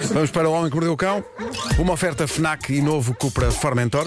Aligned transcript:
Vamos 0.00 0.30
para 0.30 0.48
o 0.48 0.52
Homem 0.52 0.70
que 0.70 0.74
Mordeu 0.74 0.92
o 0.92 0.96
Cão. 0.96 1.24
Uma 1.78 1.92
oferta 1.92 2.26
FNAC 2.26 2.72
e 2.74 2.82
novo 2.82 3.14
Cupra 3.14 3.50
Formentor. 3.50 4.06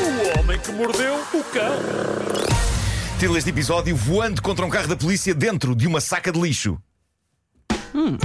O 0.00 0.38
homem 0.38 0.58
que 0.58 0.72
mordeu 0.72 1.14
o 1.14 1.44
cão. 1.44 1.78
Título 3.18 3.34
deste 3.34 3.50
episódio: 3.50 3.96
Voando 3.96 4.42
contra 4.42 4.64
um 4.64 4.70
carro 4.70 4.88
da 4.88 4.96
polícia 4.96 5.34
dentro 5.34 5.74
de 5.74 5.86
uma 5.86 6.00
saca 6.00 6.32
de 6.32 6.40
lixo. 6.40 6.78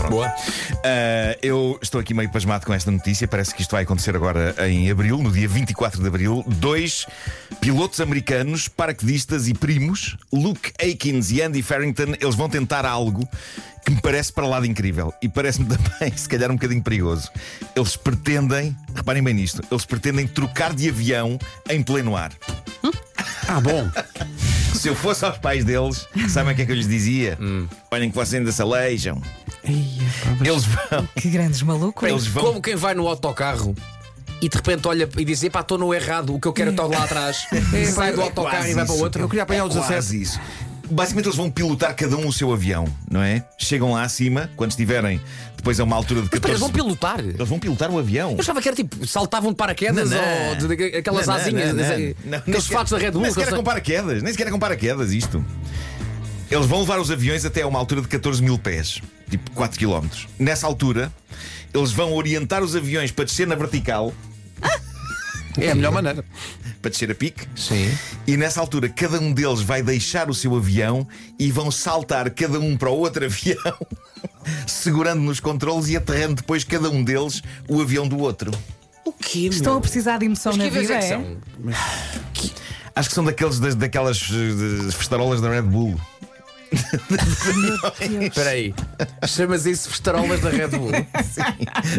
Boa. 0.09 0.34
Ah, 0.84 1.38
eu 1.41 1.80
estou 1.82 2.00
aqui 2.00 2.13
meio 2.13 2.32
pasmado 2.32 2.66
com 2.66 2.73
esta 2.73 2.91
notícia. 2.91 3.27
Parece 3.27 3.54
que 3.54 3.62
isto 3.62 3.71
vai 3.71 3.84
acontecer 3.84 4.16
agora 4.16 4.55
em 4.68 4.89
abril, 4.89 5.18
no 5.18 5.32
dia 5.32 5.48
24 5.48 6.02
de 6.02 6.07
abril. 6.07 6.43
Dois 6.48 7.05
pilotos 7.59 8.02
americanos, 8.02 8.68
paraquedistas 8.68 9.48
e 9.48 9.54
primos, 9.54 10.18
Luke 10.31 10.71
Aikins 10.81 11.31
e 11.31 11.41
Andy 11.41 11.62
Farrington, 11.62 12.13
eles 12.20 12.36
vão 12.36 12.49
tentar 12.49 12.86
algo 12.86 13.27
que 13.86 13.91
me 13.91 14.02
parece 14.02 14.31
para 14.31 14.48
lá 14.48 14.59
de 14.59 14.70
incrível 14.70 15.13
e 15.21 15.30
parece-me 15.30 15.68
também, 15.76 16.16
se 16.16 16.27
calhar, 16.27 16.52
um 16.52 16.55
bocadinho 16.55 16.84
perigoso. 16.84 17.30
Eles 17.76 17.95
pretendem, 17.95 18.76
reparem 18.95 19.23
bem 19.23 19.34
nisto, 19.34 19.62
eles 19.70 19.85
pretendem 19.85 20.27
trocar 20.27 20.73
de 20.73 20.90
avião 20.90 21.38
em 21.70 21.82
pleno 21.82 22.16
ar. 22.16 22.32
Ah, 23.48 23.59
bom. 23.59 23.90
Se 24.73 24.88
eu 24.88 24.95
fosse 24.95 25.23
aos 25.23 25.38
pais 25.38 25.63
deles, 25.63 26.07
sabem 26.30 26.54
o 26.54 26.55
que 26.55 26.63
é 26.63 26.66
que 26.66 26.71
eu 26.71 26.76
lhes 26.76 26.88
dizia? 26.88 27.38
Olhem 27.91 28.09
que 28.09 28.16
vocês 28.16 28.34
ainda 28.34 28.52
se 28.52 28.62
aleijam. 28.62 29.21
Eles 29.66 30.63
vão. 30.66 31.08
Que 31.16 31.30
grandes 31.30 31.62
malucos. 31.62 32.08
Eles 32.09 32.27
vão. 32.27 32.44
Como 32.45 32.62
quem 32.62 32.76
vai 32.76 32.94
no 32.94 33.08
autocarro 33.08 33.76
e 34.41 34.49
de 34.49 34.55
repente 34.58 34.88
olha 34.88 35.08
e 35.17 35.26
diz: 35.26 35.41
Epá, 35.44 35.62
estou 35.62 35.77
no 35.77 35.94
errado, 35.94 36.35
o 36.35 36.40
que 36.40 36.48
eu 36.48 36.54
quero 36.54 36.71
está 36.71 36.84
lá 36.85 37.04
atrás. 37.04 37.48
Sai 37.94 38.12
do 38.13 38.21
autocarro 38.21 38.49
quase 38.57 38.71
e 38.71 38.73
vai 38.73 38.85
para 38.85 38.95
o 38.95 38.99
outro. 38.99 39.21
Eu 39.21 39.30
queria 39.30 39.44
apanhar 39.44 39.66
o 39.66 39.70
É 39.70 39.73
quase 39.73 39.90
17. 39.90 40.21
isso. 40.21 40.40
Basicamente, 40.91 41.27
eles 41.27 41.38
vão 41.38 41.49
pilotar 41.49 41.95
cada 41.95 42.18
um 42.18 42.27
o 42.27 42.34
seu 42.34 42.52
avião, 42.52 42.85
não 43.09 43.21
é? 43.23 43.44
Chegam 43.57 43.94
lá 43.94 44.04
acima, 44.04 44.49
quando 44.57 44.71
estiverem 44.71 45.20
depois 45.55 45.80
a 45.80 45.85
uma 45.85 45.95
altura 45.95 46.20
de 46.20 46.26
Espera, 46.27 46.41
14. 46.41 46.52
eles 46.52 46.59
vão 46.59 46.70
pilotar. 46.85 47.20
Eles 47.21 47.49
vão 47.49 47.57
pilotar 47.57 47.90
o 47.90 47.98
avião. 47.98 48.32
Eu 48.34 48.40
achava 48.41 48.62
que 48.62 48.68
era 48.68 48.76
tipo, 48.76 49.07
saltavam 49.07 49.52
de 49.52 49.55
paraquedas 49.55 50.09
Não, 50.12 50.18
não. 50.18 50.49
ou 50.49 50.55
de, 50.55 50.76
de- 50.76 50.98
aquelas 50.98 51.26
Não, 51.26 51.34
asinhas, 51.35 51.70
não, 51.70 51.76
não. 51.76 51.84
aqueles 51.93 52.15
Não, 52.26 52.41
nem 52.46 52.59
sequer- 52.62 52.77
fatos 52.77 52.91
da 52.91 52.98
Red 52.98 53.12
Bull. 53.12 53.21
Nem 53.21 53.30
que 53.32 53.34
sequer 53.35 53.46
é 53.46 53.49
eles- 53.52 53.57
com 53.57 53.63
paraquedas, 53.63 54.21
nem 54.24 54.34
sequer 54.34 54.48
é 54.48 54.52
com 54.52 54.59
paraquedas 54.59 55.13
isto. 55.13 55.43
Eles 56.52 56.65
vão 56.65 56.82
levar 56.82 56.99
os 56.99 57.09
aviões 57.09 57.46
até 57.46 57.62
a 57.62 57.68
uma 57.68 57.80
altura 57.80 58.02
de 58.02 58.07
14 58.09 58.43
mil 58.43 58.59
pés, 58.59 59.02
tipo 59.37 59.51
4 59.51 59.79
km. 59.79 60.07
Nessa 60.39 60.65
altura, 60.67 61.12
eles 61.73 61.91
vão 61.91 62.13
orientar 62.13 62.63
os 62.63 62.76
aviões 62.76 63.12
para 63.12 63.26
descer 63.26 63.48
na 63.48 63.55
vertical, 63.55 64.13
É 65.57 65.72
a 65.72 65.75
melhor 65.75 65.91
maneira. 65.91 66.23
para 66.81 66.90
descer 66.91 67.09
a 67.12 67.16
pique. 67.16 67.47
Sim. 67.56 67.91
E 68.28 68.35
nessa 68.38 68.59
altura, 68.59 68.90
cada 68.90 69.19
um 69.19 69.31
deles 69.34 69.62
vai 69.62 69.81
deixar 69.84 70.29
o 70.29 70.34
seu 70.34 70.56
avião 70.56 71.07
e 71.40 71.51
vão 71.51 71.69
saltar 71.72 72.29
cada 72.31 72.59
um 72.59 72.75
para 72.78 72.90
o 72.90 72.97
outro 72.97 73.23
avião, 73.25 73.78
segurando 74.67 75.22
nos 75.22 75.40
controles 75.40 75.90
e 75.90 75.97
aterrando 75.97 76.35
depois 76.35 76.63
cada 76.63 76.90
um 76.90 77.03
deles 77.03 77.41
o 77.69 77.81
avião 77.81 78.07
do 78.07 78.18
outro. 78.19 78.51
O 79.06 79.12
quê, 79.12 79.47
Estão 79.51 79.73
meu? 79.73 79.78
a 79.79 79.81
precisar 79.81 80.18
de 80.18 80.25
emoção 80.25 80.53
Mas 80.53 80.57
na 80.57 80.63
que 80.72 80.78
aviões 80.79 81.03
vida, 81.06 81.16
é 81.69 81.72
é? 81.72 81.75
Acho 82.95 83.09
que 83.09 83.16
são 83.16 83.23
daqueles, 83.23 83.59
das- 83.59 83.75
daquelas 83.75 84.22
eh, 84.31 84.91
festarolas 84.91 85.41
da 85.41 85.50
Red 85.50 85.63
Bull. 85.63 86.00
Espera 88.22 88.50
aí. 88.51 88.73
Chamas 89.28 89.66
isso 89.66 89.90
festarolas 89.90 90.41
da 90.41 90.50
Red 90.50 90.68
Bull? 90.69 90.91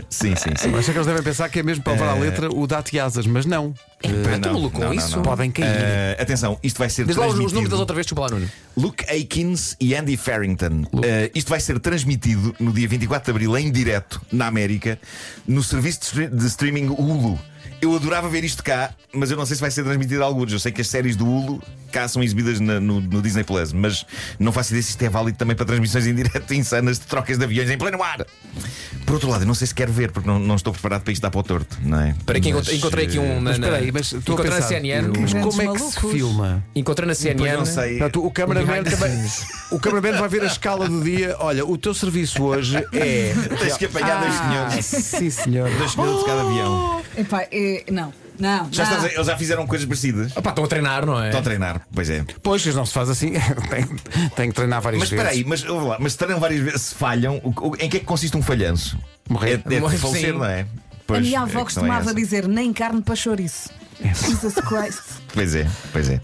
Sim, 0.09 0.35
sim, 0.37 0.51
sim. 0.57 0.69
Mas 0.71 0.89
é 0.89 0.93
que 0.93 0.99
eles 0.99 1.07
devem 1.07 1.23
pensar 1.23 1.49
que 1.49 1.59
é 1.59 1.63
mesmo 1.63 1.83
para 1.83 1.93
levar 1.95 2.09
à 2.11 2.15
letra 2.15 2.49
o 2.55 2.67
date 2.67 2.99
asas, 2.99 3.27
mas 3.27 3.47
não. 3.47 3.73
Pá, 3.73 4.09
não, 4.11 4.35
Estou 4.37 4.53
maluco 4.53 4.77
com 4.79 4.85
não, 4.85 4.93
isso? 4.95 5.11
não, 5.11 5.17
não. 5.17 5.23
Podem 5.23 5.51
cair. 5.51 5.67
Eh, 5.67 6.17
atenção, 6.21 6.59
isto 6.63 6.79
vai 6.79 6.91
ser 6.91 7.07
Diz 7.07 7.17
lá 7.17 7.23
os, 7.27 7.29
os 7.33 7.35
transmitido. 7.35 7.55
números 7.55 7.71
das 7.71 7.81
outras 7.81 7.97
vezes, 7.97 8.07
desculpa 8.07 8.31
lá, 8.35 8.39
Nuno. 8.39 8.51
Luke 8.77 9.05
Aikins 9.11 9.77
e 9.81 9.95
Andy 9.95 10.17
Farrington. 10.17 10.85
Eh, 11.03 11.31
isto 11.35 11.49
vai 11.49 11.61
ser 11.61 11.79
transmitido 11.81 12.55
no 12.61 12.73
dia 12.73 12.87
24 12.89 13.25
de 13.25 13.31
Abril 13.31 13.57
em 13.59 13.71
direto 13.73 14.21
na 14.31 14.47
América 14.47 14.99
no 15.47 15.63
serviço 15.63 16.01
de, 16.01 16.07
stre- 16.07 16.29
de 16.29 16.47
streaming 16.47 16.89
Hulu. 16.89 17.39
Eu 17.85 17.95
adorava 17.95 18.31
ver 18.31 18.43
isto 18.45 18.65
cá, 18.65 18.95
mas 19.13 19.31
eu 19.31 19.37
não 19.37 19.45
sei 19.45 19.57
se 19.57 19.61
vai 19.61 19.71
ser 19.71 19.85
transmitido 19.85 20.23
a 20.23 20.27
alguns. 20.27 20.51
Eu 20.51 20.59
sei 20.59 20.73
que 20.73 20.81
as 20.81 20.89
séries 20.89 21.17
do 21.17 21.27
Hulu 21.27 21.63
cá 21.93 22.09
são 22.09 22.23
exibidas 22.23 22.59
na- 22.59 22.81
no, 22.81 22.99
no 22.99 23.21
Disney 23.21 23.45
Plus, 23.45 23.73
mas 23.75 24.07
não 24.39 24.51
faço 24.53 24.71
ideia 24.71 24.83
se 24.83 24.91
isto 24.91 25.03
é 25.03 25.09
válido 25.11 25.37
também 25.37 25.55
para 25.55 25.67
transmissões 25.67 26.07
em 26.07 26.15
direto 26.15 26.53
insanas 26.55 26.99
de 26.99 27.05
trocas 27.07 27.37
de 27.37 27.45
aviões 27.45 27.69
em 27.71 27.77
pleno 27.77 28.03
ar. 28.03 28.27
Por 29.05 29.13
outro 29.15 29.29
lado, 29.29 29.43
eu 29.43 29.47
não 29.47 29.55
sei 29.55 29.67
se 29.67 29.75
quero 29.75 29.93
ver, 29.93 30.11
porque 30.11 30.27
não, 30.27 30.39
não 30.39 30.57
estou 30.57 30.73
preparado 30.73 31.03
para 31.03 31.13
isto 31.13 31.21
dar 31.21 31.31
para 31.31 31.41
o 31.41 31.43
torto, 31.43 31.77
não 31.83 32.01
é? 32.01 32.11
Espera 32.19 32.39
aí, 32.39 32.43
que 32.43 32.53
Mas, 32.55 32.73
encontrei, 32.73 33.07
aqui 33.07 33.19
um. 33.19 33.23
eh, 33.25 33.35
na- 33.35 33.41
Mas 33.43 33.55
espera 33.57 33.77
aí, 33.77 33.87
na- 33.87 33.93
mas 33.93 34.07
estou 34.13 34.19
a 34.19 34.23
encontrei 34.35 34.51
na 34.51 34.57
pensar. 34.57 34.69
CNN. 34.69 35.19
Mas 35.21 35.33
como 35.35 35.63
é 35.63 35.67
que 35.75 35.79
se 35.81 36.01
filma? 36.01 36.65
Encontrei 36.75 37.07
na 37.07 37.15
CNN. 37.15 37.57
não 37.59 37.67
sei. 37.67 37.99
Portanto, 37.99 38.27
o 38.27 38.31
cameraman 38.31 38.83
também. 38.83 39.31
O 39.71 39.79
cameraman 39.79 40.19
vai 40.19 40.29
ver 40.31 40.43
a 40.43 40.47
escala 40.47 40.89
do 40.89 41.03
dia. 41.05 41.37
Olha, 41.39 41.67
o 41.67 41.77
teu 41.77 41.93
serviço 41.93 42.43
hoje 42.43 42.77
é. 42.95 43.35
Tens 43.61 43.77
que 43.77 43.85
apanhar 43.85 44.21
dois 44.21 44.35
Ah, 44.35 44.49
senhores. 44.73 44.87
sim, 44.87 45.31
senhor. 45.31 45.71
Dois 45.77 45.95
pilotos 45.95 46.21
de 46.21 46.25
cada 46.27 46.41
avião. 46.41 47.05
Epá, 47.17 47.43
é, 47.53 47.74
não, 47.91 48.13
não. 48.39 48.69
Já 48.73 48.85
não. 48.85 48.93
estás 48.93 49.05
a- 49.05 49.13
eles 49.15 49.27
já 49.27 49.37
fizeram 49.37 49.67
coisas 49.67 49.87
parecidas. 49.87 50.37
Opa, 50.37 50.51
estão 50.51 50.65
a 50.65 50.69
treinar, 50.69 51.05
não 51.07 51.21
é? 51.23 51.27
Estão 51.27 51.41
a 51.41 51.45
treinar, 51.45 51.87
pois 51.95 52.11
é. 52.11 52.25
Pois, 52.43 52.65
não 52.75 52.85
se 52.87 52.93
faz 52.93 53.09
assim. 53.11 53.33
tem, 53.71 53.87
tem 54.37 54.49
que 54.49 54.55
treinar 54.55 54.81
várias 54.81 55.01
Mas 55.01 55.11
vezes. 55.11 55.25
espera 55.25 55.31
aí, 55.31 55.45
mas, 55.45 55.65
ouve 55.69 55.87
lá, 55.87 55.97
mas 56.01 56.13
se 56.13 56.19
treinam 56.19 56.41
várias 56.41 56.61
vezes, 56.61 56.81
se 56.83 56.95
falham, 56.95 57.41
o- 57.45 57.69
o- 57.71 57.77
em 57.77 57.89
que 57.89 57.97
é 57.97 58.01
que 58.01 58.07
consiste 58.07 58.37
um 58.37 58.43
falhanço? 58.43 58.99
Morrer. 59.29 59.63
É, 59.69 59.75
é 59.77 59.81
Morrer, 59.81 59.97
de 59.97 60.03
falecer, 60.03 60.33
sim. 60.33 60.39
não 60.39 60.45
é? 60.45 60.61
A 60.63 60.67
Pois, 61.07 61.21
minha 61.23 61.41
a 61.41 61.43
avó 61.43 61.65
questão 61.65 61.83
é 61.85 61.89
costumava 61.89 62.01
essa. 62.11 62.15
dizer 62.15 62.49
nem 62.49 62.73
carne 62.73 63.03
para 63.03 63.15
chouriço. 63.15 63.69
Jesus 64.03 64.55
Christ. 64.55 65.03
Pois 65.33 65.55
é, 65.55 65.67
pois 65.93 66.09
é. 66.09 66.21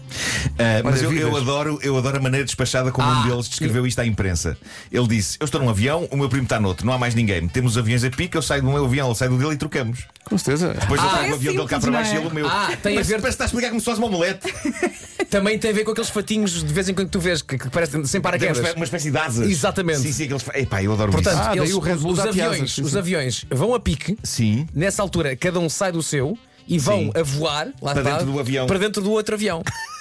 Ah, 0.57 0.81
mas 0.83 1.01
eu, 1.01 1.11
eu 1.13 1.35
adoro, 1.35 1.79
eu 1.81 1.97
adoro 1.97 2.17
a 2.17 2.19
maneira 2.19 2.45
despachada 2.45 2.91
como 2.91 3.07
um 3.07 3.11
Ah, 3.11 3.23
deles 3.27 3.47
descreveu 3.49 3.85
isto 3.85 3.99
à 3.99 4.05
imprensa. 4.05 4.57
Ele 4.91 5.07
disse: 5.07 5.37
Eu 5.39 5.45
estou 5.45 5.59
num 5.61 5.69
avião, 5.69 6.07
o 6.11 6.17
meu 6.17 6.29
primo 6.29 6.43
está 6.43 6.59
noutro, 6.59 6.85
não 6.85 6.93
há 6.93 6.97
mais 6.97 7.13
ninguém. 7.15 7.47
Temos 7.47 7.77
aviões 7.77 8.03
a 8.03 8.09
pique, 8.09 8.37
eu 8.37 8.41
saio 8.41 8.61
do 8.61 8.69
meu 8.69 8.85
avião, 8.85 9.07
ele 9.07 9.15
sai 9.15 9.27
do 9.29 9.37
dele 9.37 9.53
e 9.53 9.57
trocamos. 9.57 10.05
Com 10.23 10.37
certeza. 10.37 10.73
Depois 10.79 11.01
eu 11.01 11.07
Ah, 11.07 11.11
trago 11.11 11.25
é 11.27 11.31
o 11.31 11.35
avião 11.35 11.55
dele 11.55 11.67
cá 11.67 11.79
para 11.79 11.91
baixo 11.91 12.13
e 12.13 12.15
é? 12.15 12.19
ele 12.19 12.27
o 12.27 12.33
meu. 12.33 12.47
Ah, 12.47 12.67
tem 12.67 12.93
a 12.93 12.95
parece, 12.95 13.09
ver- 13.09 13.21
parece 13.21 13.21
que 13.21 13.27
está 13.29 13.43
a 13.43 13.47
explicar 13.47 13.67
como 13.69 13.79
se 13.81 13.85
fosse 13.85 13.97
uma 13.99 14.07
omelete. 14.07 14.53
Também 15.29 15.57
tem 15.57 15.71
a 15.71 15.73
ver 15.73 15.83
com 15.85 15.91
aqueles 15.91 16.09
fatinhos 16.09 16.63
de 16.63 16.73
vez 16.73 16.89
em 16.89 16.93
quando 16.93 17.07
que 17.07 17.11
tu 17.13 17.19
vês 17.19 17.41
que, 17.41 17.57
que 17.57 17.69
parecem 17.69 18.03
sem 18.05 18.19
uma 18.19 18.23
paraquedas. 18.23 18.57
espé- 18.57 18.73
uma 18.73 18.85
espécie 18.85 19.11
de 19.11 19.17
asas. 19.17 19.49
Exatamente. 19.49 19.99
Sim, 19.99 20.11
sim, 20.13 20.23
aqueles. 20.25 20.43
Epá, 20.53 20.83
eu 20.83 20.93
adoro 20.93 21.11
Portanto, 21.11 21.33
isso. 21.33 21.41
Ah, 21.43 21.49
daí 21.55 21.59
eles, 21.59 21.73
os, 21.73 22.19
aviões, 22.19 22.35
piadas, 22.35 22.71
sim, 22.71 22.81
os 22.83 22.91
sim. 22.91 22.97
aviões 22.97 23.45
vão 23.49 23.73
a 23.73 23.79
pique. 23.79 24.17
Sim. 24.23 24.67
Nessa 24.73 25.01
altura, 25.01 25.35
cada 25.35 25.59
um 25.59 25.69
sai 25.69 25.91
do 25.91 26.03
seu 26.03 26.37
e 26.71 26.79
vão 26.79 26.99
Sim. 26.99 27.11
a 27.13 27.21
voar 27.21 27.67
lá 27.81 27.91
Para 27.91 28.01
está, 28.01 28.11
dentro 28.17 28.31
do 28.31 28.39
avião. 28.39 28.65
para 28.65 28.79
dentro 28.79 29.01
do 29.01 29.11
outro 29.11 29.35
avião. 29.35 29.61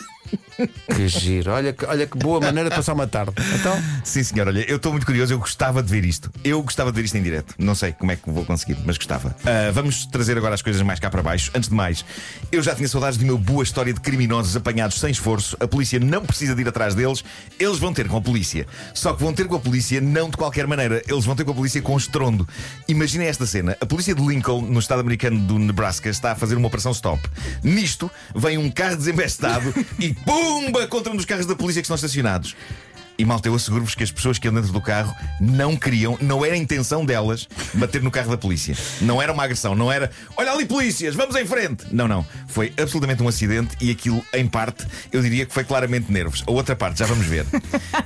Que 0.95 1.09
giro. 1.09 1.53
Olha, 1.53 1.73
que- 1.73 1.85
olha 1.85 2.07
que 2.07 2.17
boa 2.19 2.41
maneira 2.41 2.69
de 2.71 2.77
passar 2.77 2.93
uma 2.93 3.07
tarde. 3.07 3.33
Então, 3.59 3.81
Sim, 4.05 4.23
senhor, 4.23 4.47
olha, 4.49 4.61
eu 4.69 4.77
estou 4.77 4.93
muito 4.93 5.07
curioso, 5.07 5.33
eu 5.33 5.39
gostava 5.39 5.83
de 5.83 5.91
ver 5.91 6.05
isto. 6.05 6.31
Eu 6.45 6.63
gostava 6.63 6.91
de 6.91 6.97
ver 6.97 7.05
isto 7.05 7.17
em 7.17 7.23
direto. 7.23 7.55
Não 7.59 7.75
sei 7.75 7.93
como 7.93 8.13
é 8.13 8.17
que 8.17 8.31
vou 8.31 8.45
conseguir, 8.45 8.77
mas 8.85 8.97
gostava. 8.97 9.35
Ah, 9.45 9.71
vamos 9.73 10.07
trazer 10.07 10.37
agora 10.37 10.55
as 10.55 10.63
coisas 10.63 10.81
mais 10.83 10.99
cá 11.01 11.11
para 11.11 11.23
baixo. 11.23 11.51
Antes 11.55 11.69
de 11.69 11.75
mais, 11.75 12.05
eu 12.51 12.63
já 12.63 12.75
tinha 12.75 12.89
saudades 12.89 13.19
de 13.19 13.25
uma 13.25 13.37
boa 13.39 13.63
história 13.63 13.93
de 13.93 14.01
criminosos 14.01 14.57
apanhados 14.57 14.99
sem 14.99 15.11
esforço. 15.11 15.57
A 15.61 15.67
polícia 15.69 15.99
não 16.01 16.25
precisa 16.25 16.55
de 16.55 16.63
ir 16.63 16.69
atrás 16.69 16.95
deles, 16.95 17.23
eles 17.59 17.79
vão 17.79 17.93
ter 17.93 18.09
com 18.09 18.17
a 18.17 18.21
polícia. 18.21 18.67
Só 18.95 19.13
que 19.13 19.23
vão 19.23 19.33
ter 19.33 19.47
com 19.47 19.57
a 19.57 19.61
polícia 19.61 20.01
não 20.01 20.29
de 20.31 20.37
qualquer 20.37 20.67
maneira, 20.67 21.03
eles 21.09 21.25
vão 21.25 21.35
ter 21.37 21.45
com 21.45 21.53
a 21.53 21.55
polícia 21.55 21.81
com 21.83 21.97
estrondo. 21.97 22.49
Imaginem 22.89 23.27
esta 23.29 23.47
cena: 23.47 23.77
a 23.81 23.87
polícia 23.87 24.15
de 24.15 24.23
Lincoln, 24.23 24.63
no 24.63 24.79
estado 24.81 25.01
americano 25.01 25.39
do 25.41 25.59
Nebraska, 25.59 26.09
está 26.09 26.33
a 26.33 26.35
fazer 26.35 26.57
uma 26.57 26.67
operação 26.69 26.93
stop. 26.93 27.21
Nisto, 27.63 28.11
vem 28.35 28.59
um 28.59 28.71
carro 28.71 28.97
desembestado 28.97 29.73
e 29.99 30.13
pumba 30.51 30.85
contra 30.89 31.13
um 31.13 31.17
dos 31.17 31.25
carros 31.25 31.47
da 31.47 31.55
polícia 31.55 31.81
que 31.81 31.85
estão 31.85 31.95
estacionados. 31.95 32.57
E 33.21 33.25
malta, 33.27 33.49
eu 33.49 33.55
asseguro-vos 33.55 33.95
que 33.95 34.03
as 34.03 34.11
pessoas 34.11 34.39
que 34.39 34.49
andam 34.49 34.63
dentro 34.63 34.73
do 34.73 34.81
carro 34.81 35.15
não 35.39 35.77
queriam, 35.77 36.17
não 36.23 36.43
era 36.43 36.55
a 36.55 36.57
intenção 36.57 37.05
delas 37.05 37.47
bater 37.75 38.03
no 38.03 38.11
carro 38.11 38.31
da 38.31 38.39
polícia. 38.39 38.75
Não 39.03 39.21
era 39.21 39.31
uma 39.31 39.45
agressão, 39.45 39.75
não 39.75 39.93
era 39.93 40.11
olha 40.39 40.51
ali 40.51 40.65
polícias, 40.65 41.15
vamos 41.15 41.37
em 41.37 41.45
frente. 41.45 41.85
Não, 41.93 42.09
não. 42.09 42.25
Foi 42.49 42.73
absolutamente 42.81 43.23
um 43.23 43.29
acidente 43.29 43.77
e 43.79 43.91
aquilo, 43.91 44.25
em 44.33 44.47
parte, 44.47 44.87
eu 45.13 45.21
diria 45.21 45.45
que 45.45 45.53
foi 45.53 45.65
claramente 45.65 46.11
nervos. 46.11 46.43
A 46.47 46.51
outra 46.51 46.75
parte, 46.75 47.01
já 47.01 47.05
vamos 47.05 47.27
ver. 47.27 47.45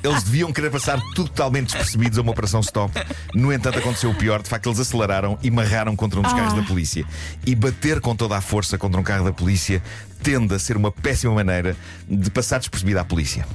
Eles 0.03 0.25
deviam 0.25 0.53
querer 0.53 0.73
passar 0.73 1.01
totalmente 1.15 1.67
despercebidos 1.67 2.19
a 2.19 2.23
uma 2.23 2.33
operação 2.33 2.59
stop. 2.59 2.93
No 3.33 3.53
entanto, 3.53 3.79
aconteceu 3.79 4.11
o 4.11 4.17
pior. 4.17 4.43
De 4.43 4.49
facto, 4.49 4.69
eles 4.69 4.81
aceleraram 4.81 5.39
e 5.45 5.49
marraram 5.49 5.95
contra 5.95 6.19
um 6.19 6.25
dos 6.25 6.33
carros 6.33 6.55
da 6.55 6.63
polícia. 6.65 7.07
E 7.47 7.55
bater 7.55 8.01
com 8.01 8.17
toda 8.17 8.37
a 8.37 8.41
força 8.41 8.77
contra 8.77 9.01
um 9.01 9.05
carro 9.05 9.27
da 9.27 9.33
polícia 9.33 9.81
tende 10.25 10.57
a 10.57 10.59
ser 10.59 10.77
uma 10.77 10.91
péssima 10.91 11.33
maneira 11.33 11.77
de 12.09 12.31
passar 12.33 12.59
despercebido 12.59 12.99
à 12.99 13.05
polícia. 13.05 13.47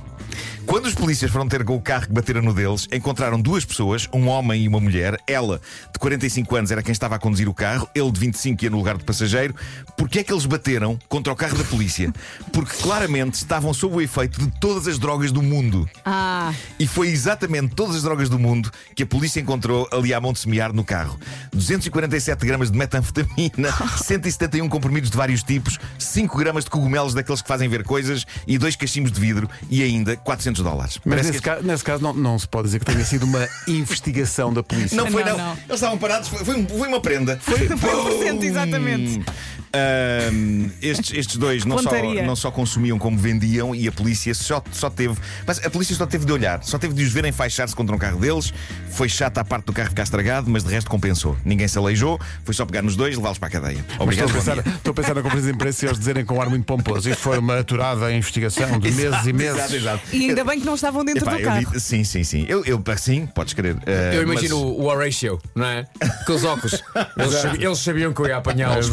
Quando 0.66 0.86
os 0.86 0.94
polícias 0.94 1.32
foram 1.32 1.48
ter 1.48 1.64
com 1.64 1.76
o 1.76 1.82
carro 1.82 2.06
que 2.08 2.14
bateram 2.14 2.42
no 2.42 2.54
deles, 2.54 2.88
encontraram 2.92 3.42
duas 3.42 3.66
pessoas, 3.66 4.08
um 4.14 4.28
homem 4.28 4.64
e 4.64 4.68
uma 4.68 4.80
mulher. 4.80 5.18
Ela, 5.26 5.60
de 5.92 5.98
45 6.00 6.56
anos, 6.56 6.70
era 6.72 6.84
quem 6.84 6.92
estava 6.92 7.16
a 7.16 7.20
conduzir 7.20 7.50
o 7.50 7.54
carro, 7.54 7.90
ele, 7.96 8.12
de 8.12 8.20
25, 8.20 8.64
ia 8.64 8.70
no 8.70 8.78
lugar 8.78 8.96
de 8.98 9.04
passageiro. 9.04 9.56
Porquê 9.98 10.20
é 10.20 10.24
que 10.24 10.32
eles 10.32 10.46
bateram 10.46 11.00
contra 11.10 11.34
o 11.34 11.36
carro 11.36 11.58
da 11.58 11.64
polícia? 11.64 12.14
Porque 12.54 12.72
claramente 12.84 13.34
estavam 13.36 13.74
sob 13.74 13.96
o 13.96 14.02
efeito 14.02 14.40
de 14.40 14.52
todas 14.60 14.88
as 14.88 15.00
drogas 15.00 15.32
do 15.32 15.42
mundo. 15.42 15.90
Ah, 16.06 16.54
E 16.80 16.86
foi 16.86 17.08
exatamente 17.08 17.74
todas 17.74 17.96
as 17.96 18.04
drogas 18.04 18.30
do 18.30 18.38
mundo 18.38 18.72
que 18.96 19.02
a 19.04 19.08
polícia 19.08 19.40
encontrou 19.40 19.88
ali 19.92 20.14
à 20.14 20.22
Monte 20.22 20.40
Semear 20.40 20.72
no 20.72 20.84
carro. 20.84 21.20
247 21.52 22.46
gramas 22.46 22.70
de 22.72 22.78
metanfetamina, 22.78 23.72
171 23.98 24.70
comprimidos 24.70 25.10
de 25.10 25.18
vários 25.18 25.42
tipos, 25.44 25.80
5 25.98 26.38
gramas 26.38 26.64
de 26.64 26.70
cogumelos 26.70 27.14
daqueles 27.14 27.42
que 27.42 27.48
fazem 27.48 27.68
ver 27.68 27.84
coisas 27.84 28.26
e 28.48 28.58
dois 28.58 28.76
cachimbos 28.76 29.12
de 29.12 29.20
vidro 29.20 29.50
e 29.70 29.82
ainda 29.84 30.16
400 30.30 30.60
200 30.60 30.64
dólares. 30.64 31.00
Mas 31.06 31.18
nesse, 31.26 31.32
que- 31.34 31.42
caso, 31.42 31.64
nesse 31.66 31.84
caso 31.84 32.04
não, 32.04 32.14
não 32.14 32.38
se 32.40 32.48
pode 32.48 32.66
dizer 32.68 32.80
que 32.80 32.86
tenha 32.86 33.04
sido 33.04 33.24
uma 33.26 33.48
investigação 33.68 34.54
da 34.54 34.62
polícia. 34.62 34.96
Não 34.96 35.08
foi, 35.08 35.24
Não, 35.24 35.38
não. 35.38 35.46
não. 35.48 35.54
Eles 35.54 35.74
estavam 35.76 35.98
parados, 35.98 36.30
foi, 36.30 36.46
foi, 36.46 36.66
foi 36.68 36.88
uma 36.88 37.02
prenda. 37.02 37.40
Foi, 37.42 37.68
Foi 37.68 37.96
um 37.96 38.06
presente, 38.06 38.46
exatamente. 38.46 39.26
Ahm, 39.74 40.70
estes, 40.82 41.14
estes 41.14 41.38
dois 41.38 41.64
não 41.66 41.78
só, 41.78 41.92
não 42.26 42.36
só 42.36 42.52
consumiam 42.52 42.98
como 42.98 43.18
vendiam 43.18 43.76
e 43.76 43.88
a 43.88 43.92
polícia 43.92 44.34
só, 44.34 44.64
só 44.72 44.90
teve. 44.90 45.16
Mas 45.46 45.64
a 45.64 45.70
polícia 45.70 45.96
só 45.96 46.06
teve 46.06 46.26
de 46.26 46.32
olhar, 46.32 46.64
só 46.64 46.78
teve 46.78 46.94
de 46.94 47.04
os 47.04 47.12
verem 47.12 47.32
faixar-se 47.32 47.76
contra 47.76 47.96
um 47.96 48.00
carro 48.00 48.20
deles. 48.20 48.54
Foi 48.92 49.08
chata 49.08 49.42
a 49.42 49.44
parte 49.44 49.66
do 49.66 49.74
carro 49.74 49.90
ficar 49.90 50.04
estragado, 50.04 50.50
mas 50.50 50.64
de 50.64 50.70
resto 50.72 50.90
compensou. 50.90 51.38
Ninguém 51.46 51.68
se 51.68 51.78
aleijou, 51.78 52.20
foi 52.44 52.54
só 52.54 52.66
pegar 52.66 52.82
nos 52.82 52.96
dois 52.96 53.14
e 53.14 53.18
levá-los 53.18 53.38
para 53.38 53.48
a 53.48 53.52
cadeia. 53.52 53.86
Mas 53.90 54.00
Obrigado. 54.00 54.28
estou, 54.28 54.42
a 54.42 54.56
pensar, 54.56 54.76
estou 54.76 54.92
a 54.92 54.94
pensar 54.94 55.16
na 55.16 55.22
conferência 55.22 55.50
de 55.52 55.56
imprensa 55.56 55.86
e 55.86 55.88
eles 55.88 56.00
dizerem 56.00 56.26
com 56.26 56.36
um 56.36 56.42
ar 56.42 56.50
muito 56.50 56.66
pomposo. 56.66 57.10
Isto 57.10 57.22
foi 57.22 57.38
uma 57.38 57.60
aturada 57.60 58.12
investigação 58.12 58.80
de 58.80 58.92
meses 58.92 59.26
e 59.26 59.34
meses. 59.34 59.58
Exato, 59.60 59.76
exato. 59.76 60.02
E 60.12 60.30
ainda 60.30 60.44
bem 60.44 60.60
que 60.60 60.66
não 60.66 60.76
estavam 60.76 61.06
dentro 61.06 61.24
Epá, 61.24 61.32
do 61.34 61.40
eu 61.40 61.46
carro. 61.46 61.60
digo- 61.60 61.80
sim, 61.80 62.04
sim, 62.04 62.24
sim. 62.24 62.46
Eu, 62.50 62.66
eu, 62.66 62.84
sim, 62.98 63.26
podes 63.28 63.54
crer. 63.54 63.78
Ah, 63.86 64.14
Eu 64.16 64.28
mas- 64.28 64.32
imagino 64.42 64.58
o 64.58 64.86
Horatio, 64.86 65.40
não 65.56 65.66
é? 65.66 65.86
Com 66.26 66.34
os 66.34 66.44
óculos. 66.44 66.82
Eles, 67.18 67.34
sabi- 67.34 67.64
eles 67.64 67.80
sabiam 67.80 68.14
que 68.14 68.22
eu 68.22 68.28
ia 68.28 68.38
apanhá-los, 68.38 68.90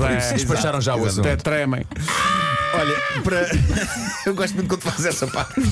despacharam 0.66 0.80
já 0.80 0.96
o 0.96 1.04
assunto. 1.04 1.20
Até 1.20 1.36
tremem. 1.36 1.86
Olha, 2.74 3.22
para. 3.22 3.46
eu 4.26 4.34
gosto 4.34 4.54
muito 4.54 4.68
quando 4.68 4.82
fazes 4.82 5.06
essa 5.06 5.26
parte. 5.26 5.54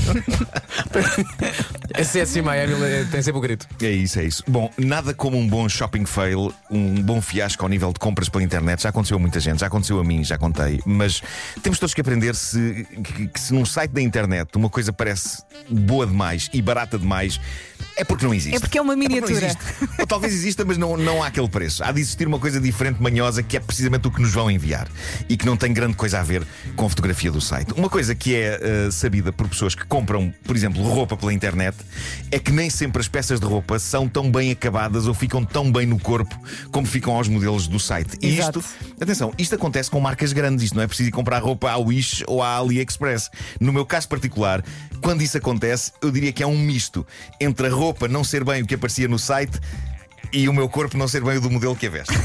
A 1.95 2.03
CSI 2.03 2.41
Miami 2.41 2.75
tem 3.11 3.23
sempre 3.23 3.39
o 3.39 3.41
grito. 3.41 3.69
É 3.81 3.91
isso, 3.91 4.19
é 4.19 4.25
isso. 4.25 4.43
Bom, 4.49 4.71
nada 4.79 5.13
como 5.13 5.37
um 5.39 5.47
bom 5.47 5.69
shopping 5.69 6.07
fail, 6.07 6.53
um 6.71 7.03
bom 7.03 7.21
fiasco 7.21 7.63
ao 7.63 7.69
nível 7.69 7.93
de 7.93 7.99
compras 7.99 8.29
pela 8.29 8.43
internet. 8.43 8.83
Já 8.83 8.89
aconteceu 8.89 9.17
a 9.17 9.21
muita 9.21 9.39
gente, 9.39 9.61
já 9.61 9.67
aconteceu 9.67 10.01
a 10.01 10.05
mim, 10.05 10.25
já 10.25 10.39
contei. 10.39 10.81
Mas 10.87 11.23
temos 11.63 11.79
todos 11.79 11.95
que 11.95 12.01
aprender 12.01 12.35
se, 12.35 12.87
que, 13.05 13.29
que 13.29 13.41
se 13.41 13.53
num 13.53 13.67
site 13.67 13.91
da 13.91 14.01
internet 14.01 14.57
uma 14.57 14.71
coisa 14.71 14.93
parece 14.93 15.43
boa 15.69 16.07
demais 16.07 16.49
e 16.53 16.63
barata 16.63 16.99
demais, 16.99 17.41
é 17.97 18.05
porque 18.05 18.25
não 18.25 18.35
existe. 18.35 18.57
É 18.57 18.61
porque 18.61 18.79
é 18.79 18.83
uma 18.83 18.95
não 18.95 19.01
miniatura. 19.01 19.33
existe. 19.47 19.63
Ou 19.99 20.07
talvez 20.07 20.33
exista, 20.33 20.65
mas 20.65 20.77
não, 20.77 20.97
não 20.97 21.23
há 21.23 21.29
aquele 21.29 21.49
preço. 21.49 21.85
Há 21.85 21.93
de 21.93 22.01
existir 22.01 22.27
uma 22.27 22.39
coisa 22.39 22.61
diferente, 22.61 23.01
manhosa, 23.01 23.43
que 23.43 23.57
é 23.57 23.61
precisamente 23.61 24.09
o 24.09 24.11
que 24.11 24.21
nos 24.21 24.33
vão 24.33 24.51
enviar 24.51 24.89
e 25.29 25.37
que 25.37 25.47
não 25.47 25.57
tem 25.57 25.73
grande 25.73 25.95
coisa 25.95 26.19
a 26.19 26.23
ver 26.23 26.45
com 26.75 26.87
a 26.87 26.89
fotografia 26.89 27.31
do 27.31 27.41
site. 27.41 27.73
Uma 27.75 27.89
coisa 27.89 28.15
que 28.15 28.35
é 28.35 28.59
eh, 28.61 28.91
sabida 28.91 29.33
por 29.33 29.49
pessoas 29.49 29.75
que 29.75 29.85
compram, 29.87 30.33
por 30.45 30.57
exemplo, 30.57 30.83
roupa 30.83 31.17
pela 31.17 31.33
internet 31.33 31.77
é 32.31 32.39
que 32.39 32.51
nem 32.51 32.69
sempre 32.69 33.01
as 33.01 33.09
peças 33.09 33.39
de 33.39 33.47
roupa 33.47 33.79
são 33.79 34.09
tão 34.09 34.31
bem 34.31 34.51
acabadas 34.51 35.07
ou 35.07 35.15
ficam 35.15 35.45
tão 35.45 35.71
bem 35.71 35.87
no 35.87 35.99
corpo 35.99 36.37
como 36.71 36.87
ficam 36.87 37.15
aos 37.15 37.29
modelos 37.29 37.69
do 37.69 37.79
site. 37.79 38.17
E 38.21 38.35
Exato. 38.35 38.59
isto, 38.59 38.75
atenção, 39.01 39.33
isto 39.39 39.55
acontece 39.55 39.91
com 39.91 40.01
marcas 40.01 40.33
grandes. 40.33 40.65
Isto 40.65 40.77
não 40.77 40.83
é 40.83 40.87
preciso 40.87 41.09
ir 41.11 41.13
comprar 41.13 41.43
roupa 41.43 41.71
à 41.71 41.77
Wish 41.77 42.25
ou 42.27 42.43
à 42.43 42.57
AliExpress. 42.57 43.31
No 43.61 43.73
meu 43.73 43.87
caso 43.87 44.09
particular, 44.09 44.65
quando 45.01 45.23
isso 45.23 45.37
acontece, 45.37 45.93
eu 46.03 46.11
diria 46.11 46.33
que 46.33 46.43
é 46.43 46.47
um 46.47 46.59
misto 46.59 47.07
entre 47.41 47.67
a 47.67 47.71
roupa 47.71 47.84
não 48.09 48.25
ser 48.25 48.45
bem 48.45 48.63
o 48.63 48.67
que 48.67 48.75
aparecia 48.75 49.09
no 49.09 49.19
site 49.19 49.61
e 50.33 50.49
o 50.49 50.53
meu 50.53 50.69
corpo 50.69 50.97
não 50.97 51.07
ser 51.07 51.23
bem 51.23 51.37
o 51.37 51.41
do 51.41 51.51
modelo 51.51 51.77
que 51.77 51.87
a 51.87 51.91
veste. 51.91 52.15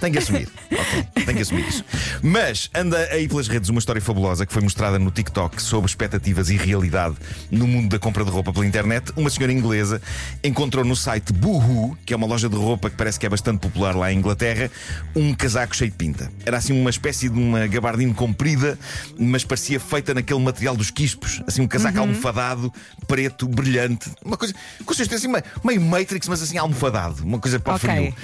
Tenho 0.00 0.12
que 0.12 0.18
assumir. 0.18 0.48
Ok, 0.70 1.06
tenho 1.24 1.36
que 1.36 1.42
assumir 1.42 1.68
isso. 1.68 1.84
Mas 2.22 2.70
anda 2.74 2.98
aí 3.10 3.28
pelas 3.28 3.48
redes 3.48 3.68
uma 3.70 3.78
história 3.78 4.00
fabulosa 4.00 4.46
que 4.46 4.52
foi 4.52 4.62
mostrada 4.62 4.98
no 4.98 5.10
TikTok 5.10 5.60
sobre 5.60 5.88
expectativas 5.88 6.50
e 6.50 6.56
realidade 6.56 7.16
no 7.50 7.66
mundo 7.66 7.90
da 7.90 7.98
compra 7.98 8.24
de 8.24 8.30
roupa 8.30 8.52
pela 8.52 8.66
internet. 8.66 9.12
Uma 9.16 9.30
senhora 9.30 9.52
inglesa 9.52 10.00
encontrou 10.42 10.84
no 10.84 10.96
site 10.96 11.32
Boohoo, 11.32 11.96
que 12.04 12.12
é 12.12 12.16
uma 12.16 12.26
loja 12.26 12.48
de 12.48 12.56
roupa 12.56 12.90
que 12.90 12.96
parece 12.96 13.18
que 13.18 13.26
é 13.26 13.28
bastante 13.28 13.60
popular 13.60 13.94
lá 13.94 14.12
em 14.12 14.18
Inglaterra, 14.18 14.70
um 15.14 15.34
casaco 15.34 15.74
cheio 15.76 15.90
de 15.90 15.96
pinta. 15.96 16.30
Era 16.44 16.58
assim 16.58 16.78
uma 16.78 16.90
espécie 16.90 17.28
de 17.28 17.38
uma 17.38 17.66
gabardine 17.66 18.12
comprida, 18.14 18.78
mas 19.18 19.44
parecia 19.44 19.78
feita 19.80 20.14
naquele 20.14 20.40
material 20.40 20.76
dos 20.76 20.90
quispos, 20.90 21.42
assim 21.46 21.62
um 21.62 21.68
casaco 21.68 21.98
almofadado, 21.98 22.72
preto, 23.06 23.46
brilhante, 23.46 24.10
uma 24.24 24.36
coisa, 24.36 24.54
consistência 24.84 25.28
assim, 25.28 25.42
meio, 25.64 25.80
Matrix, 25.80 26.28
mas 26.28 26.42
assim 26.42 26.58
almofadado, 26.58 27.22
uma 27.24 27.38
coisa 27.38 27.58
para 27.60 27.74
o 27.74 27.76
Ok. 27.76 27.88
frio. 27.90 28.14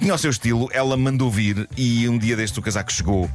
Tinha 0.00 0.14
o 0.14 0.18
seu 0.18 0.30
estilo, 0.30 0.68
ela 0.72 0.96
mandou 0.96 1.30
vir 1.30 1.68
e 1.76 2.08
um 2.08 2.16
dia 2.18 2.36
deste 2.36 2.47
o 2.56 2.62
casaco 2.62 2.92
chegou. 2.92 3.28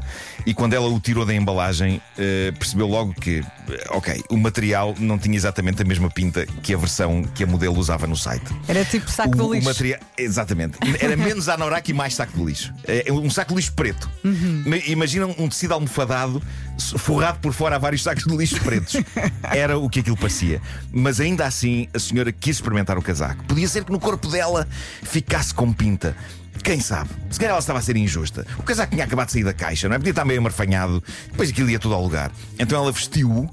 E 0.46 0.54
quando 0.54 0.74
ela 0.74 0.88
o 0.88 1.00
tirou 1.00 1.26
da 1.26 1.34
embalagem, 1.34 2.02
eh, 2.18 2.52
percebeu 2.58 2.88
logo 2.88 3.14
que, 3.14 3.44
eh, 3.70 3.86
ok, 3.92 4.24
o 4.30 4.38
material 4.38 4.96
não 4.98 5.18
tinha 5.20 5.36
exatamente 5.36 5.82
a 5.82 5.86
mesma 5.86 6.10
pinta 6.10 6.46
que 6.62 6.74
a 6.74 6.78
versão 6.78 7.24
que 7.24 7.44
a 7.44 7.48
modelo 7.48 7.78
usava 7.78 8.08
no 8.08 8.16
site. 8.16 8.46
Era 8.68 8.84
tipo 8.86 9.10
saco 9.12 9.30
o, 9.42 9.48
de 9.50 9.56
lixo. 9.58 9.68
Material, 9.70 10.00
exatamente. 10.18 10.78
Era 11.00 11.16
menos 11.16 11.48
anorak 11.50 11.90
e 11.90 11.94
mais 11.94 12.16
saco 12.16 12.38
de 12.38 12.44
lixo. 12.44 12.74
É 12.88 13.12
um 13.12 13.30
saco 13.30 13.50
de 13.52 13.58
lixo 13.58 13.74
preto. 13.74 14.10
Ma- 14.66 14.78
Imagina 14.88 15.26
um 15.28 15.48
tecido 15.50 15.74
almofadado, 15.74 16.42
forrado 16.98 17.40
por 17.40 17.54
fora 17.54 17.76
a 17.76 17.80
vários 17.80 18.04
sacos 18.04 18.24
de 18.24 18.36
lixo 18.36 18.60
pretos. 18.62 18.96
Era 19.52 19.78
o 19.78 19.90
que 19.90 20.00
aquilo 20.00 20.18
parecia. 20.18 20.62
Mas 20.92 21.20
ainda 21.20 21.46
assim, 21.46 21.88
a 21.94 22.00
senhora 22.00 22.32
quis 22.32 22.58
experimentar 22.58 22.98
o 22.98 23.02
casaco. 23.02 23.44
Podia 23.46 23.68
ser 23.68 23.84
que 23.84 23.92
no 23.92 24.00
corpo 24.00 24.28
dela 24.28 24.68
ficasse 25.04 25.54
com 25.54 25.72
pinta. 25.74 26.16
Quem 26.64 26.80
sabe? 26.80 27.10
Se 27.30 27.38
calhar 27.38 27.52
ela 27.52 27.60
estava 27.60 27.80
a 27.80 27.82
ser 27.82 27.98
injusta. 27.98 28.48
O 28.58 28.64
casaco 28.64 28.94
tinha 28.94 29.04
acabado 29.04 29.28
de 29.28 29.34
sair 29.34 29.44
da 29.44 29.54
caixa, 29.54 29.90
não 29.90 29.96
é? 29.96 30.00
Podia 30.00 30.12
estar 30.12 30.24
meio 30.24 30.40
amarfanhado. 30.40 31.04
Depois 31.30 31.50
aquilo 31.50 31.70
ia 31.70 31.78
tudo 31.78 31.94
ao 31.94 32.02
lugar. 32.02 32.32
Então 32.58 32.82
ela 32.82 32.92
vestiu-o 32.92 33.50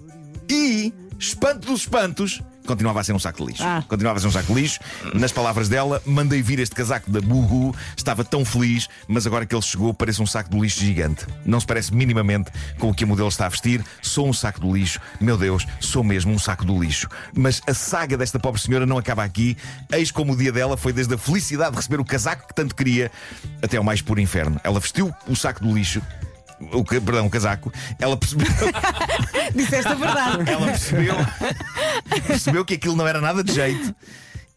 e, 0.49 0.93
espanto 1.21 1.67
dos 1.67 1.83
espantos, 1.83 2.43
continuava 2.67 3.01
a 3.01 3.05
ser 3.05 3.13
um 3.13 3.19
saco 3.19 3.45
de 3.45 3.51
lixo. 3.51 3.63
Ah. 3.63 3.85
Continuava 3.87 4.19
a 4.19 4.21
ser 4.23 4.27
um 4.27 4.31
saco 4.31 4.55
de 4.55 4.61
lixo. 4.61 4.81
Nas 5.13 5.31
palavras 5.31 5.69
dela, 5.69 6.01
mandei 6.07 6.41
vir 6.41 6.59
este 6.59 6.75
casaco 6.75 7.11
da 7.11 7.21
Buhu, 7.21 7.77
estava 7.95 8.25
tão 8.25 8.43
feliz, 8.43 8.89
mas 9.07 9.27
agora 9.27 9.45
que 9.45 9.55
ele 9.55 9.63
chegou, 9.63 9.93
parece 9.93 10.23
um 10.23 10.27
saco 10.27 10.51
de 10.51 10.59
lixo 10.59 10.81
gigante. 10.81 11.27
Não 11.45 11.61
se 11.61 11.67
parece 11.67 11.95
minimamente 11.95 12.51
com 12.79 12.89
o 12.89 12.95
que 12.95 13.05
a 13.05 13.07
modelo 13.07 13.29
está 13.29 13.45
a 13.45 13.49
vestir. 13.51 13.85
Sou 14.01 14.27
um 14.27 14.33
saco 14.33 14.61
do 14.61 14.75
lixo. 14.75 14.99
Meu 15.21 15.37
Deus, 15.37 15.67
sou 15.79 16.03
mesmo 16.03 16.33
um 16.33 16.39
saco 16.39 16.65
do 16.65 16.83
lixo. 16.83 17.07
Mas 17.35 17.61
a 17.67 17.75
saga 17.75 18.17
desta 18.17 18.39
pobre 18.39 18.61
senhora 18.61 18.87
não 18.87 18.97
acaba 18.97 19.23
aqui. 19.23 19.59
Eis 19.93 20.11
como 20.11 20.33
o 20.33 20.37
dia 20.37 20.51
dela 20.51 20.77
foi 20.77 20.93
desde 20.93 21.15
a 21.15 21.19
felicidade 21.19 21.73
de 21.73 21.77
receber 21.77 22.01
o 22.01 22.05
casaco 22.05 22.49
que 22.49 22.55
tanto 22.55 22.75
queria 22.75 23.11
até 23.63 23.77
ao 23.77 23.85
mais 23.85 24.01
puro 24.01 24.21
inferno. 24.21 24.59
Ela 24.65 24.81
vestiu 24.81 25.15
o 25.29 25.37
saco 25.37 25.63
do 25.63 25.75
lixo. 25.75 26.01
O, 26.73 26.85
perdão, 26.85 27.27
o 27.27 27.31
casaco, 27.31 27.73
ela 27.99 28.17
percebeu, 28.17 28.47
Disseste 29.55 29.89
a 29.89 29.95
verdade. 29.95 30.51
ela 30.51 30.67
percebeu, 30.67 31.15
percebeu 32.27 32.65
que 32.65 32.75
aquilo 32.75 32.95
não 32.97 33.09
era 33.09 33.21
nada 33.21 33.43
de 33.43 33.53
jeito. 33.53 33.95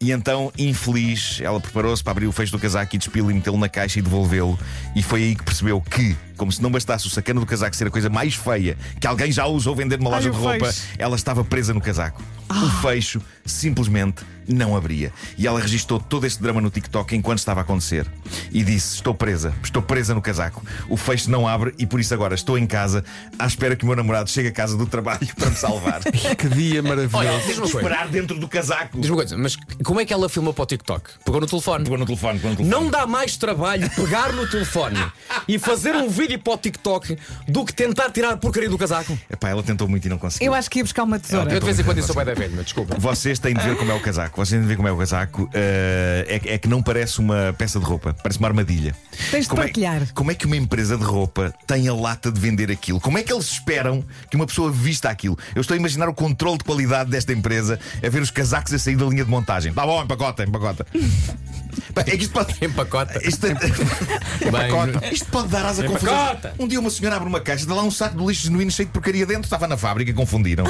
E 0.02 0.12
então, 0.12 0.52
infeliz, 0.58 1.40
ela 1.42 1.62
preparou-se 1.62 2.04
para 2.04 2.12
abrir 2.12 2.28
o 2.28 2.32
fecho 2.34 2.52
do 2.52 2.60
casaco 2.60 2.94
e 2.94 3.00
despí-lo 3.00 3.32
e 3.32 3.34
metê-lo 3.34 3.58
na 3.58 3.70
caixa 3.70 4.00
e 4.00 4.02
devolvê-lo. 4.02 4.60
E 4.94 5.02
foi 5.02 5.24
aí 5.24 5.36
que 5.36 5.44
percebeu 5.44 5.80
que, 5.80 6.14
como 6.38 6.52
se 6.52 6.62
não 6.62 6.72
bastasse 6.72 7.08
o 7.08 7.10
sacana 7.10 7.40
do 7.40 7.46
casaco 7.46 7.76
ser 7.76 7.88
a 7.88 7.92
coisa 7.92 8.10
mais 8.10 8.36
feia 8.36 8.78
que 9.00 9.08
alguém 9.08 9.32
já 9.32 9.46
usou 9.46 9.76
vender 9.76 9.98
numa 9.98 10.10
loja 10.10 10.30
Ai, 10.30 10.36
de 10.36 10.42
roupa, 10.42 10.66
fecho. 10.72 10.88
ela 10.98 11.16
estava 11.16 11.44
presa 11.44 11.74
no 11.74 11.82
casaco. 11.82 12.22
O 12.50 12.70
fecho 12.82 13.22
simplesmente 13.46 14.24
não 14.48 14.76
abria. 14.76 15.12
E 15.38 15.48
ela 15.48 15.60
registou 15.60 16.00
todo 16.00 16.26
este 16.28 16.42
drama 16.42 16.60
no 16.62 16.70
TikTok 16.70 17.16
enquanto 17.16 17.40
estava 17.40 17.62
a 17.62 17.64
acontecer. 17.64 18.06
E 18.52 18.62
disse: 18.64 18.96
Estou 18.96 19.14
presa, 19.16 19.54
estou 19.64 19.82
presa 19.82 20.14
no 20.14 20.22
casaco. 20.22 20.64
O 20.90 20.98
fecho 20.98 21.32
não 21.32 21.48
abre 21.48 21.74
e 21.80 21.86
por 21.86 22.00
isso 22.00 22.14
agora 22.14 22.36
estou 22.36 22.58
em 22.58 22.68
casa 22.68 23.04
à 23.40 23.48
espera 23.48 23.76
que 23.76 23.84
o 23.84 23.88
meu 23.88 23.96
namorado 23.96 24.30
chegue 24.30 24.50
a 24.50 24.52
casa 24.52 24.78
do 24.78 24.86
trabalho 24.86 25.28
para 25.36 25.50
me 25.50 25.56
salvar. 25.56 26.02
Que 26.38 26.50
dia 26.50 26.82
maravilhoso. 26.82 27.18
Olha, 27.18 27.40
diz-me. 27.46 27.66
Esperar 27.66 28.08
dentro 28.08 28.38
do 28.40 28.48
casaco. 28.48 28.98
Diz-me 29.00 29.12
uma 29.12 29.18
coisa, 29.18 29.38
mas 29.38 29.56
como 29.84 30.00
é 30.02 30.06
que 30.06 30.14
ela 30.14 30.28
filmou 30.28 30.54
para 30.54 30.64
o 30.64 30.66
TikTok? 30.66 31.10
Pegou 31.24 31.40
no 31.40 31.48
telefone. 31.48 31.84
Pegou 31.84 31.98
no 31.98 32.06
telefone, 32.06 32.40
pegou 32.40 32.52
no 32.52 32.58
telefone. 32.58 32.84
Não 32.84 32.90
dá 32.92 33.08
mais 33.08 33.38
trabalho 33.38 33.90
pegar 33.92 34.34
no 34.34 34.48
telefone 34.50 35.00
e 35.48 35.58
fazer 35.58 35.96
um 35.96 36.10
vídeo 36.10 36.23
para 36.38 36.54
o 36.54 36.58
TikTok 36.58 37.18
do 37.48 37.66
que 37.66 37.74
tentar 37.74 38.10
tirar 38.12 38.32
a 38.34 38.38
porcaria 38.38 38.70
do 38.70 38.78
casaco. 38.78 39.18
Epá, 39.30 39.50
ela 39.50 39.62
tentou 39.64 39.88
muito 39.88 40.06
e 40.06 40.10
não 40.10 40.18
conseguiu. 40.18 40.48
Eu 40.48 40.54
acho 40.54 40.70
que 40.70 40.80
ia 40.80 40.84
buscar 40.84 41.04
uma 41.04 41.20
tesoura. 41.20 41.52
Eu 41.54 41.60
de 41.60 41.66
vez 41.66 41.80
em 41.80 41.84
quando 41.84 42.02
sou 42.04 42.16
bem 42.16 42.26
da 42.26 42.34
velha, 42.34 42.52
mas 42.56 42.66
desculpa. 42.66 42.96
Vocês 42.98 43.40
têm 43.40 43.54
de 43.54 43.62
ver 43.62 43.76
como 43.78 43.92
é 43.92 43.96
o 43.96 44.00
casaco. 44.00 44.36
Vocês 44.38 44.50
têm 44.52 44.62
de 44.62 44.68
ver 44.68 44.76
como 44.76 44.88
é 44.88 44.92
o 44.92 44.98
casaco. 44.98 45.50
Eh, 45.54 46.26
é, 46.28 46.40
que- 46.40 46.50
é 46.50 46.58
que 46.58 46.68
não 46.68 46.82
parece 46.82 47.20
uma 47.20 47.54
peça 47.58 47.80
de 47.80 47.86
roupa, 47.86 48.16
parece 48.22 48.40
uma 48.40 48.48
armadilha. 48.48 48.96
Tens 49.32 49.44
de 49.44 49.50
como 49.50 49.62
partilhar. 49.62 50.02
É, 50.04 50.06
como 50.14 50.32
é 50.32 50.36
que 50.36 50.46
uma 50.46 50.58
empresa 50.58 50.98
de 50.98 51.04
roupa 51.04 51.54
tem 51.68 51.88
a 51.88 51.94
lata 51.94 52.32
de 52.32 52.40
vender 52.40 52.72
aquilo? 52.72 53.00
Como 53.00 53.18
é 53.18 53.24
que 53.24 53.32
eles 53.34 53.46
esperam 53.46 54.04
que 54.30 54.36
uma 54.36 54.46
pessoa 54.48 54.72
vista 54.72 55.10
aquilo? 55.10 55.38
Eu 55.56 55.62
estou 55.62 55.76
a 55.76 55.78
imaginar 55.78 56.08
o 56.10 56.14
controle 56.14 56.58
de 56.58 56.64
qualidade 56.64 57.10
desta 57.10 57.34
empresa 57.34 57.80
a 58.04 58.10
ver 58.10 58.22
os 58.22 58.32
casacos 58.32 58.74
a 58.74 58.80
sair 58.80 58.96
da 58.96 59.06
linha 59.06 59.24
de 59.26 59.30
montagem. 59.32 59.74
Tá 59.74 59.86
bom, 59.86 60.04
empacota, 60.04 60.44
empacota. 60.44 60.86
É 61.96 62.04
que 62.04 62.24
isto 62.24 62.32
pode. 62.34 62.54
Empacota. 62.64 63.20
Isto, 63.28 63.48
Bem, 63.48 65.10
isto 65.12 65.26
pode 65.32 65.48
dar 65.48 65.66
asa 65.66 65.84
a 65.84 65.88
confusão. 65.88 66.13
Empacota. 66.14 66.54
Um 66.60 66.68
dia 66.68 66.80
uma 66.80 66.90
senhora 66.90 67.16
abre 67.16 67.28
uma 67.28 67.40
caixa, 67.40 67.66
dá 67.66 67.74
lá 67.76 67.84
um 67.84 67.92
saco 67.92 68.18
de 68.18 68.26
lixo 68.26 68.44
genuíno 68.44 68.72
cheio 68.72 68.88
de 68.88 68.94
porcaria 68.94 69.26
dentro. 69.26 69.44
Estava 69.44 69.68
na 69.68 69.78
fábrica, 69.78 70.14
confundiram. 70.14 70.64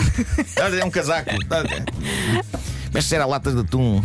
Olha, 0.62 0.76
é 0.82 0.86
um 0.86 0.92
casaco. 0.92 1.30
Mas 2.94 3.12
era 3.12 3.26
latas 3.26 3.54
de 3.54 3.62
atum. 3.62 4.04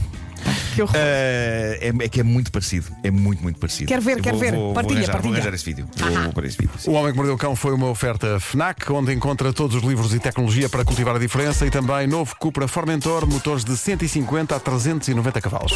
Que 0.75 0.83
horror. 0.83 0.95
Eh, 0.97 1.79
é, 2.01 2.05
é 2.05 2.09
que 2.09 2.21
é 2.21 2.23
muito 2.23 2.53
parecido. 2.53 2.87
É 3.03 3.11
muito, 3.11 3.43
muito 3.43 3.59
parecido. 3.59 3.89
Quero 3.89 4.01
ver, 4.01 4.19
Eu 4.19 4.23
quero 4.23 4.39
ver. 4.39 4.55
Vou, 4.55 4.73
Partilha, 4.73 5.01
vou 5.01 5.11
arranjar, 5.11 5.13
partilha. 5.13 5.33
Vou 5.33 5.41
arranjar 5.41 5.55
esse 5.55 5.65
vídeo. 5.65 5.89
Vou, 5.97 6.23
vou 6.23 6.33
pôr 6.33 6.45
esse 6.45 6.57
vídeo. 6.57 6.71
sim. 6.79 6.91
O 6.91 6.95
Homem 6.95 7.11
que 7.11 7.17
Mordeu 7.17 7.35
o 7.35 7.39
Cão 7.39 7.57
foi 7.57 7.73
uma 7.75 7.89
oferta 7.89 8.39
FNAC, 8.39 8.91
onde 8.93 9.13
encontra 9.13 9.53
todos 9.53 9.77
os 9.77 9.83
livros 9.83 10.15
e 10.15 10.21
tecnologia 10.21 10.69
para 10.69 10.85
cultivar 10.85 11.17
a 11.17 11.19
diferença 11.19 11.67
e 11.67 11.71
também 11.71 12.07
novo 12.07 12.35
Cupra 12.39 12.69
Formentor, 12.69 13.27
motores 13.27 13.65
de 13.65 13.77
150 13.77 14.55
a 14.55 14.61
390 14.61 15.41
cavalos. 15.41 15.73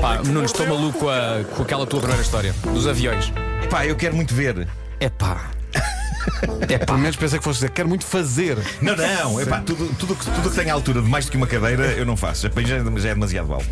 pá, 0.00 0.16
Nuno, 0.24 0.44
estou 0.44 0.66
maluco 0.66 0.98
com, 0.98 1.08
a- 1.08 1.44
com 1.56 1.62
aquela 1.62 1.86
tua 1.86 2.00
primeira 2.00 2.22
história 2.22 2.52
dos 2.64 2.86
aviões. 2.88 3.32
Pá, 3.70 3.86
eu 3.86 3.94
quero 3.94 4.16
muito 4.16 4.34
ver. 4.34 4.66
É 5.02 5.08
pá. 5.10 5.50
É, 6.68 6.78
pelo 6.78 6.98
menos 6.98 7.16
pensei 7.16 7.38
que 7.38 7.44
fosse 7.44 7.56
dizer, 7.58 7.70
quero 7.70 7.88
muito 7.88 8.06
fazer. 8.06 8.56
Não, 8.80 8.94
não, 8.96 9.40
epá, 9.40 9.60
tudo, 9.60 9.92
tudo, 9.98 10.14
que- 10.14 10.24
tudo 10.30 10.48
que 10.50 10.54
tem 10.56 10.70
a 10.70 10.74
altura 10.74 11.02
de 11.02 11.08
mais 11.08 11.24
do 11.24 11.32
que 11.32 11.36
uma 11.36 11.46
cadeira 11.48 11.86
eu 11.94 12.06
não 12.06 12.16
faço. 12.16 12.48
Já 12.64 12.76
é 12.76 13.14
demasiado 13.14 13.52
alto. 13.52 13.66